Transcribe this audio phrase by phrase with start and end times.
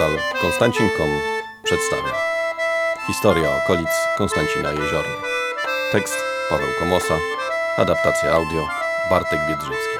[0.00, 1.10] Portal Konstancin.com
[1.64, 2.14] przedstawia
[3.06, 3.88] Historia okolic
[4.18, 5.14] Konstancina Jeziorny
[5.92, 6.16] Tekst
[6.50, 7.14] Paweł Komosa
[7.78, 8.68] Adaptacja audio
[9.10, 9.98] Bartek Biedrzycki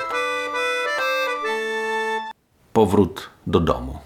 [2.73, 3.99] Powrót do domu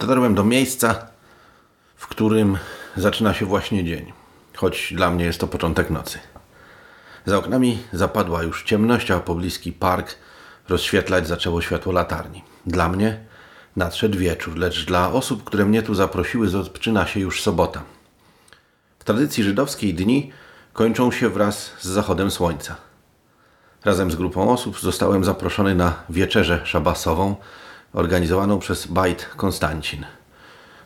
[0.00, 1.06] Dotarłem do miejsca,
[1.96, 2.58] w którym
[2.96, 4.12] zaczyna się właśnie dzień,
[4.56, 6.18] choć dla mnie jest to początek nocy.
[7.26, 10.14] Za oknami zapadła już ciemność, a pobliski park
[10.68, 12.44] rozświetlać zaczęło światło latarni.
[12.66, 13.26] Dla mnie
[13.76, 17.82] nadszedł wieczór, lecz dla osób, które mnie tu zaprosiły, zaczyna się już sobota.
[18.98, 20.30] W tradycji żydowskiej dni
[20.72, 22.76] kończą się wraz z zachodem słońca.
[23.84, 27.36] Razem z grupą osób zostałem zaproszony na wieczerzę szabasową
[27.92, 30.06] organizowaną przez Bajt Konstancin.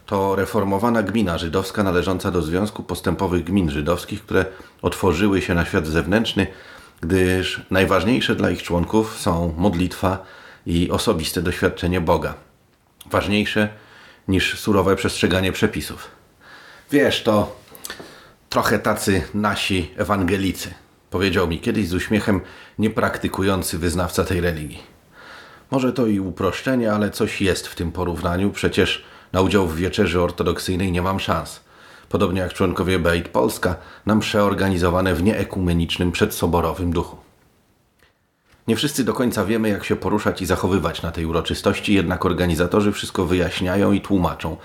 [0.07, 4.45] To reformowana gmina żydowska należąca do Związku Postępowych Gmin Żydowskich, które
[4.83, 6.47] otworzyły się na świat zewnętrzny,
[7.01, 10.25] gdyż najważniejsze dla ich członków są modlitwa
[10.67, 12.50] i osobiste doświadczenie Boga.
[13.11, 13.69] Ważniejsze
[14.29, 16.09] niż surowe przestrzeganie przepisów.
[16.91, 17.57] Wiesz, to
[18.49, 20.75] trochę tacy nasi ewangelicy,
[21.11, 22.41] powiedział mi kiedyś z uśmiechem
[22.79, 24.83] niepraktykujący wyznawca tej religii.
[25.71, 30.21] Może to i uproszczenie, ale coś jest w tym porównaniu, przecież na udział w wieczerzy
[30.21, 31.61] ortodoksyjnej nie mam szans.
[32.09, 37.30] Podobnie jak członkowie Beit Polska, nam przeorganizowane w nieekumenicznym przedsoborowym duchu.
[38.69, 42.93] Nie wszyscy do końca wiemy, jak się poruszać i zachowywać na tej uroczystości, jednak organizatorzy
[42.93, 44.57] wszystko wyjaśniają i tłumaczą,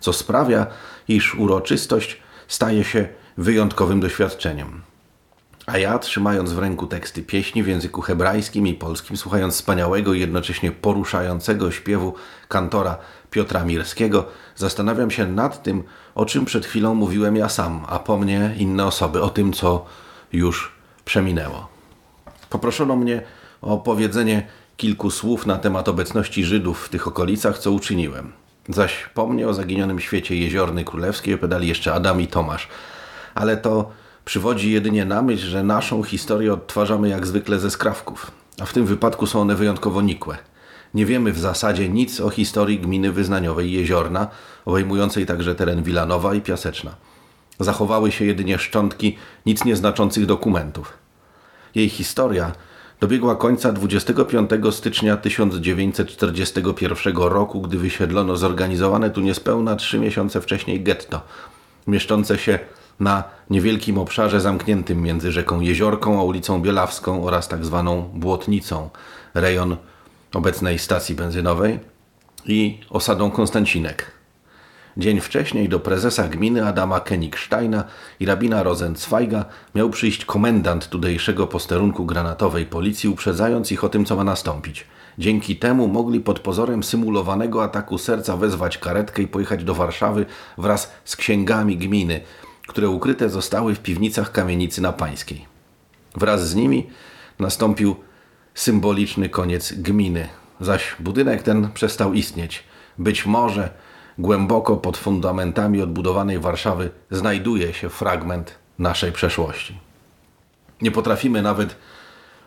[0.00, 0.66] co sprawia,
[1.08, 4.82] iż uroczystość staje się wyjątkowym doświadczeniem.
[5.66, 10.20] A ja, trzymając w ręku teksty pieśni w języku hebrajskim i polskim, słuchając wspaniałego i
[10.20, 12.14] jednocześnie poruszającego śpiewu
[12.48, 12.98] kantora
[13.30, 15.82] Piotra Mirskiego, zastanawiam się nad tym,
[16.14, 19.84] o czym przed chwilą mówiłem ja sam, a po mnie inne osoby, o tym, co
[20.32, 20.72] już
[21.04, 21.68] przeminęło.
[22.50, 23.22] Poproszono mnie
[23.64, 28.32] o powiedzenie kilku słów na temat obecności Żydów w tych okolicach, co uczyniłem.
[28.68, 32.68] Zaś po mnie o zaginionym świecie jeziorny królewskiej opowiadali jeszcze Adam i Tomasz.
[33.34, 33.90] Ale to
[34.24, 38.30] przywodzi jedynie na myśl, że naszą historię odtwarzamy jak zwykle ze skrawków,
[38.60, 40.38] a w tym wypadku są one wyjątkowo nikłe.
[40.94, 44.28] Nie wiemy w zasadzie nic o historii gminy wyznaniowej Jeziorna,
[44.64, 46.94] obejmującej także teren Wilanowa i Piaseczna.
[47.60, 49.16] Zachowały się jedynie szczątki
[49.46, 50.92] nic nieznaczących dokumentów.
[51.74, 52.52] Jej historia
[53.00, 61.20] dobiegła końca 25 stycznia 1941 roku, gdy wysiedlono zorganizowane tu niespełna trzy miesiące wcześniej getto,
[61.86, 62.58] mieszczące się
[63.00, 68.90] na niewielkim obszarze zamkniętym między rzeką Jeziorką a ulicą Bielawską oraz tak zwaną Błotnicą,
[69.34, 69.76] rejon
[70.34, 71.78] obecnej stacji benzynowej
[72.46, 74.23] i osadą Konstancinek.
[74.96, 77.84] Dzień wcześniej do prezesa gminy Adama Kenigsteina
[78.20, 79.44] i rabina Rosenzweiga
[79.74, 84.86] miał przyjść komendant tutejszego posterunku granatowej policji, uprzedzając ich o tym, co ma nastąpić.
[85.18, 90.26] Dzięki temu mogli pod pozorem symulowanego ataku serca wezwać karetkę i pojechać do Warszawy
[90.58, 92.20] wraz z księgami gminy,
[92.66, 95.46] które ukryte zostały w piwnicach kamienicy na Pańskiej.
[96.16, 96.86] Wraz z nimi
[97.38, 97.96] nastąpił
[98.54, 100.28] symboliczny koniec gminy,
[100.60, 102.64] zaś budynek ten przestał istnieć.
[102.98, 103.70] Być może
[104.18, 109.78] głęboko pod fundamentami odbudowanej Warszawy znajduje się fragment naszej przeszłości.
[110.82, 111.76] Nie potrafimy nawet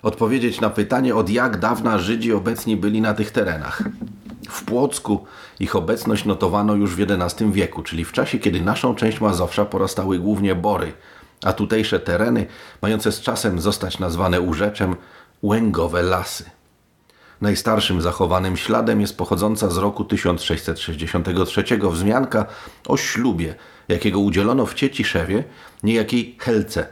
[0.02, 3.84] odpowiedzieć na pytanie, od jak dawna Żydzi obecni byli na tych terenach.
[4.50, 5.26] W Płocku
[5.60, 10.20] ich obecność notowano już w XI wieku, czyli w czasie, kiedy naszą część Mazowsza porastały
[10.20, 10.94] głównie bory,
[11.44, 12.46] a tutejsze tereny,
[12.82, 14.96] mające z czasem zostać nazwane urzeczem,
[15.44, 16.57] łęgowe lasy.
[17.42, 22.46] Najstarszym zachowanym śladem jest pochodząca z roku 1663 wzmianka
[22.88, 23.56] o ślubie,
[23.88, 25.44] jakiego udzielono w Cieciszewie
[25.84, 26.88] niejakiej Helce,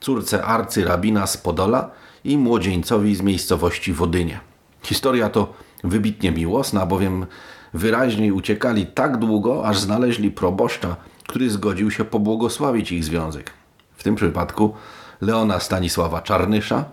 [0.00, 1.90] córce arcyrabina z Podola
[2.24, 4.40] i młodzieńcowi z miejscowości Wodynie.
[4.82, 5.52] Historia to
[5.84, 7.26] wybitnie miłosna, bowiem
[7.74, 13.50] wyraźniej uciekali tak długo, aż znaleźli proboszcza, który zgodził się pobłogosławić ich związek.
[13.96, 14.74] W tym przypadku
[15.20, 16.84] Leona Stanisława Czarnysza,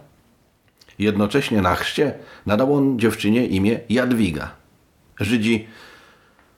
[0.99, 2.13] Jednocześnie na chrzcie
[2.45, 4.51] nadał on dziewczynie imię Jadwiga.
[5.19, 5.67] Żydzi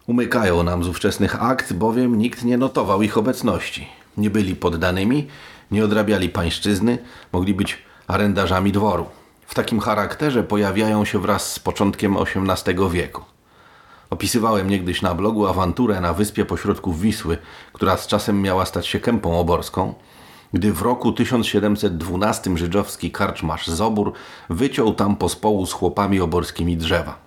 [0.08, 3.88] umykają nam z ówczesnych akt, bowiem nikt nie notował ich obecności.
[4.18, 5.28] Nie byli poddanymi,
[5.72, 6.98] nie odrabiali pańszczyzny,
[7.32, 7.78] mogli być
[8.08, 9.06] arendarzami dworu.
[9.46, 13.22] W takim charakterze pojawiają się wraz z początkiem XVIII wieku.
[14.10, 17.38] Opisywałem niegdyś na blogu awanturę na wyspie pośrodku Wisły,
[17.74, 19.94] która z czasem miała stać się kępą oborską–
[20.54, 24.14] gdy w roku 1712 żydowski karczmarz Zobór
[24.50, 27.18] wyciął tam pospołu z chłopami oborskimi drzewa.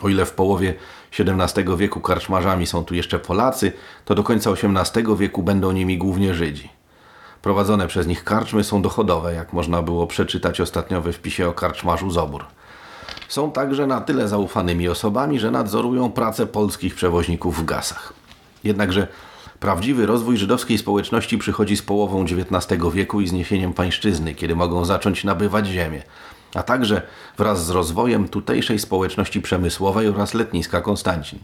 [0.00, 0.74] O ile w połowie
[1.18, 3.72] XVII wieku karczmarzami są tu jeszcze Polacy,
[4.04, 6.68] to do końca XVIII wieku będą nimi głównie Żydzi.
[7.42, 12.10] Prowadzone przez nich karczmy są dochodowe, jak można było przeczytać ostatnio we wpisie o karczmarzu
[12.10, 12.44] Zobór.
[13.28, 18.12] są także na tyle zaufanymi osobami, że nadzorują pracę polskich przewoźników w gasach.
[18.64, 19.08] Jednakże
[19.60, 25.24] prawdziwy rozwój żydowskiej społeczności przychodzi z połową XIX wieku i zniesieniem pańszczyzny, kiedy mogą zacząć
[25.24, 26.02] nabywać ziemię,
[26.54, 27.02] a także
[27.38, 31.38] wraz z rozwojem tutejszej społeczności przemysłowej oraz letniska Konstancin.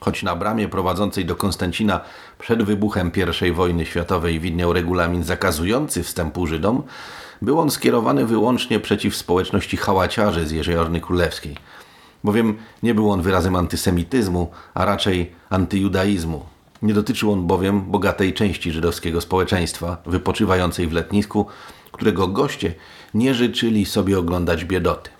[0.00, 2.00] Choć na bramie prowadzącej do Konstancina
[2.38, 3.12] przed wybuchem
[3.48, 6.82] I wojny światowej widniał regulamin zakazujący wstępu Żydom,
[7.42, 11.56] był on skierowany wyłącznie przeciw społeczności hałaciarzy z Jeziorny Królewskiej,
[12.24, 16.55] bowiem nie był on wyrazem antysemityzmu, a raczej antyjudaizmu.
[16.86, 21.46] Nie dotyczył on bowiem bogatej części żydowskiego społeczeństwa wypoczywającej w letnisku,
[21.92, 22.74] którego goście
[23.14, 25.10] nie życzyli sobie oglądać biedoty.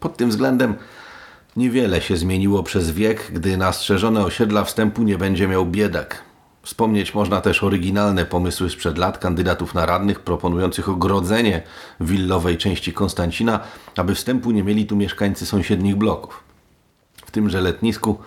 [0.00, 0.74] Pod tym względem
[1.56, 6.22] Niewiele się zmieniło przez wiek, gdy na strzeżone osiedla wstępu nie będzie miał biedak.
[6.62, 11.62] Wspomnieć można też oryginalne pomysły sprzed lat kandydatów na radnych proponujących ogrodzenie
[12.00, 13.60] willowej części Konstancina,
[13.96, 16.44] aby wstępu nie mieli tu mieszkańcy sąsiednich bloków.
[17.26, 18.18] W tymże letnisku,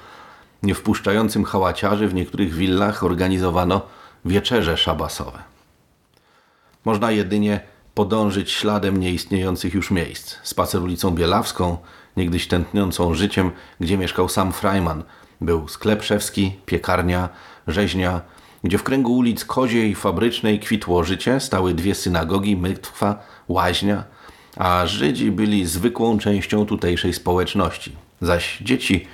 [0.63, 3.81] nie wpuszczającym hałaciarzy, w niektórych willach organizowano
[4.25, 5.39] wieczerze szabasowe.
[6.85, 7.59] Można jedynie
[7.93, 10.35] podążyć śladem nieistniejących już miejsc.
[10.43, 11.77] Spacer ulicą Bielawską,
[12.17, 15.03] niegdyś tętniącą życiem, gdzie mieszkał sam Freiman.
[15.41, 17.29] Był sklep szewski, piekarnia,
[17.67, 18.21] rzeźnia,
[18.63, 24.03] gdzie w kręgu ulic Koziej Fabrycznej kwitło życie, stały dwie synagogi, mytwa, łaźnia,
[24.57, 27.95] a Żydzi byli zwykłą częścią tutejszej społeczności.
[28.21, 29.07] Zaś dzieci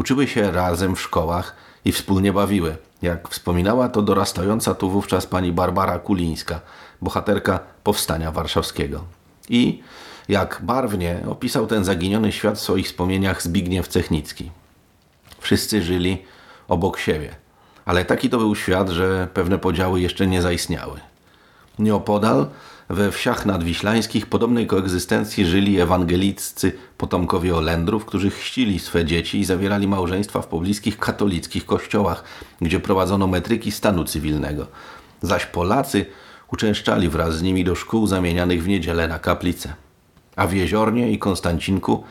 [0.00, 2.76] uczyły się razem w szkołach i wspólnie bawiły.
[3.02, 6.60] Jak wspominała to dorastająca tu wówczas pani Barbara Kulińska,
[7.02, 9.04] bohaterka Powstania Warszawskiego.
[9.48, 9.82] I
[10.28, 14.50] jak barwnie opisał ten zaginiony świat w swoich wspomnieniach Zbigniew Cechnicki.
[15.38, 16.22] Wszyscy żyli
[16.68, 17.34] obok siebie,
[17.84, 21.00] ale taki to był świat, że pewne podziały jeszcze nie zaistniały.
[21.78, 22.46] Nieopodal,
[22.90, 29.88] we wsiach nadwiślańskich, podobnej koegzystencji żyli ewangeliccy potomkowie Olendrów, którzy chrzcili swe dzieci i zawierali
[29.88, 32.24] małżeństwa w pobliskich katolickich kościołach,
[32.60, 34.66] gdzie prowadzono metryki stanu cywilnego.
[35.22, 36.06] Zaś Polacy
[36.52, 39.74] uczęszczali wraz z nimi do szkół zamienianych w niedzielę na kaplice
[40.40, 42.04] a w Jeziornie i Konstancinku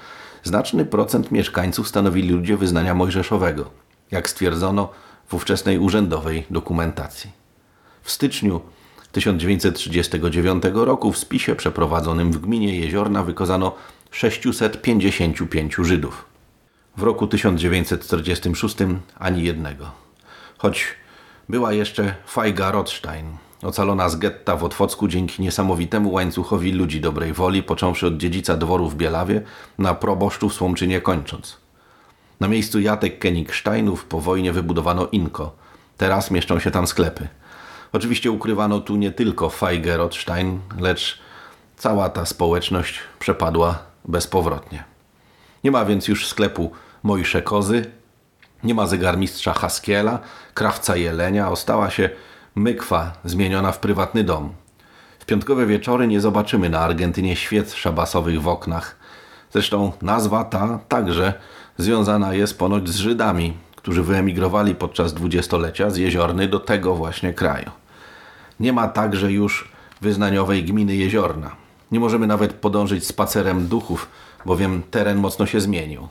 [0.44, 3.70] znaczny procent mieszkańców stanowili ludzie wyznania mojżeszowego,
[4.12, 4.90] jak stwierdzono
[5.28, 7.31] w ówczesnej urzędowej dokumentacji.
[8.02, 8.62] W styczniu
[9.12, 13.76] 1939 roku w spisie przeprowadzonym w gminie Jeziorna wykazano
[14.12, 16.26] 655 Żydów.
[16.98, 18.76] W roku 1946
[19.20, 19.92] ani jednego.
[20.58, 20.86] Choć
[21.50, 23.26] była jeszcze Fajga Rothstein,
[23.64, 28.90] Ocalona z getta w Otwocku dzięki niesamowitemu łańcuchowi ludzi dobrej woli, począwszy od dziedzica dworu
[28.90, 29.42] w Bielawie,
[29.78, 31.58] na proboszczu w Słomczynie kończąc.
[32.40, 35.56] Na miejscu jatek Kenigsteinów po wojnie wybudowano Inko.
[35.98, 37.28] Teraz mieszczą się tam sklepy.
[37.94, 41.20] Oczywiście ukrywano tu nie tylko Feige Rothstein, lecz
[41.78, 44.84] cała ta społeczność przepadła bezpowrotnie.
[45.64, 46.72] Nie ma więc już sklepu
[47.04, 47.92] Mojsze Kozy,
[48.64, 50.20] nie ma zegarmistrza Haskiela,
[50.54, 52.10] krawca Jelenia, ostała się
[52.56, 54.54] mykwa zmieniona w prywatny dom.
[55.20, 58.96] W piątkowe wieczory nie zobaczymy na Argentynie świec szabasowych w oknach.
[59.52, 61.34] Zresztą nazwa ta także
[61.78, 67.72] związana jest ponoć z Żydami, którzy wyemigrowali podczas dwudziestolecia z Jeziorny do tego właśnie kraju.
[68.60, 69.72] Nie ma także już
[70.02, 71.56] wyznaniowej gminy Jeziorna.
[71.92, 74.09] Nie możemy nawet podążyć spacerem duchów,
[74.45, 76.07] bowiem teren mocno się zmienił.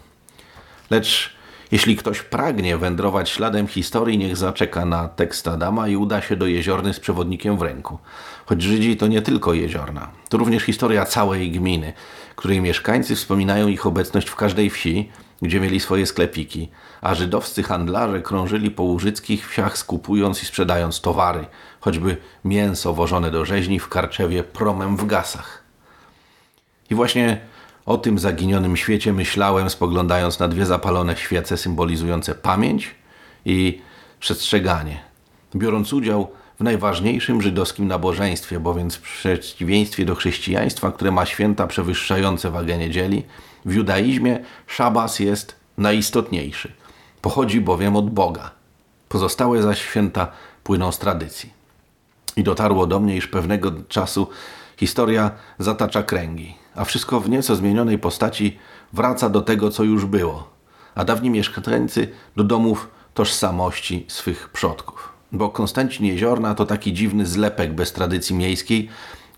[0.91, 1.39] Lecz
[1.73, 6.47] jeśli ktoś pragnie wędrować śladem historii, niech zaczeka na tekst Adama i uda się do
[6.47, 7.99] jeziorny z przewodnikiem w ręku.
[8.47, 11.93] Choć Żydzi to nie tylko jeziorna, to również historia całej gminy,
[12.37, 15.11] której mieszkańcy wspominają ich obecność w każdej wsi,
[15.43, 16.69] gdzie mieli swoje sklepiki,
[17.01, 21.47] a żydowscy handlarze krążyli po łużyckich wsiach skupując i sprzedając towary,
[21.81, 25.63] choćby mięso wożone do rzeźni w Karczewie promem w gasach.
[26.91, 27.41] I właśnie
[27.87, 32.95] o tym zaginionym świecie myślałem, spoglądając na dwie zapalone świece symbolizujące pamięć
[33.45, 33.81] i
[34.21, 35.01] przestrzeganie.
[35.57, 36.31] Biorąc udział
[36.61, 43.25] w najważniejszym żydowskim nabożeństwie, bowiem w przeciwieństwie do chrześcijaństwa, które ma święta przewyższające wagę niedzieli,
[43.65, 46.73] w judaizmie szabas jest najistotniejszy.
[47.23, 48.51] Pochodzi bowiem od Boga.
[49.09, 50.29] Pozostałe zaś święta
[50.65, 51.53] płyną z tradycji.
[52.37, 54.29] I dotarło do mnie, iż pewnego czasu
[54.77, 58.59] historia zatacza kręgi a wszystko w nieco zmienionej postaci
[58.93, 60.49] wraca do tego, co już było,
[60.95, 65.13] a dawni mieszkańcy do domów tożsamości swych przodków.
[65.33, 68.89] Bo Konstancin Jeziorna to taki dziwny zlepek bez tradycji miejskiej,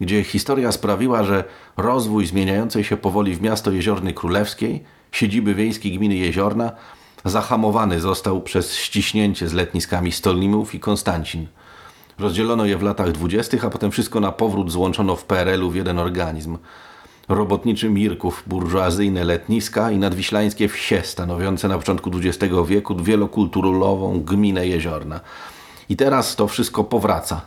[0.01, 1.45] gdzie historia sprawiła, że
[1.77, 6.73] rozwój zmieniającej się powoli w miasto Jeziorny Królewskiej, siedziby wiejskiej gminy Jeziorna,
[7.25, 11.47] zahamowany został przez ściśnięcie z letniskami Stolnimów i Konstancin.
[12.19, 15.99] Rozdzielono je w latach dwudziestych, a potem wszystko na powrót złączono w PRL-u w jeden
[15.99, 16.59] organizm–
[17.31, 25.21] robotniczy Mirków, burżuazyjne letniska i nadwiślańskie wsie stanowiące na początku XX wieku wielokulturową gminę Jeziorna.
[25.89, 27.41] I teraz to wszystko powraca.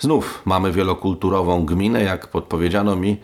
[0.00, 3.20] Znów mamy wielokulturową gminę, jak podpowiedziano mi,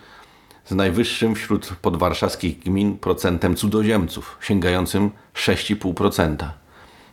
[0.65, 6.37] z najwyższym wśród podwarszawskich gmin procentem cudzoziemców, sięgającym 6,5%.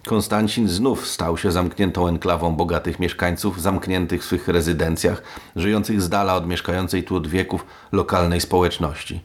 [0.08, 5.24] Konstancin znów stał się zamkniętą enklawą bogatych mieszkańców, zamkniętych w swych rezydencjach,
[5.56, 9.22] żyjących z dala od mieszkającej tu od wieków lokalnej społeczności.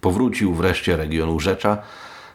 [0.00, 1.78] Powrócił wreszcie region Urzecza,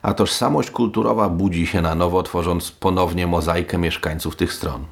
[0.02, 4.86] a tożsamość kulturowa budzi się na nowo, tworząc ponownie mozaikę mieszkańców tych stron.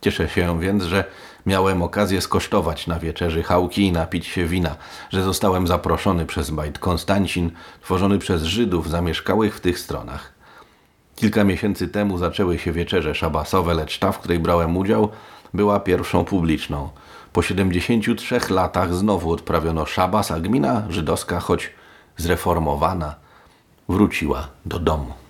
[0.00, 1.04] Cieszę się więc, że
[1.46, 4.76] miałem okazję skosztować na wieczerzy chałki i napić się wina,
[5.10, 7.50] że zostałem zaproszony przez Bajt Konstancin,
[7.82, 10.32] tworzony przez Żydów zamieszkałych w tych stronach.
[11.16, 15.08] Kilka miesięcy temu zaczęły się wieczerze szabasowe, lecz ta, w której brałem udział,
[15.54, 16.88] była pierwszą publiczną.
[17.32, 21.70] Po 73 latach znowu odprawiono szabas, a gmina żydowska, choć
[22.16, 23.14] zreformowana,
[23.88, 25.23] wróciła do domu.